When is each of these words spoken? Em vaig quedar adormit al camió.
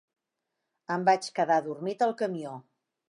Em 0.95 1.05
vaig 1.09 1.29
quedar 1.41 1.59
adormit 1.65 2.03
al 2.07 2.15
camió. 2.23 2.57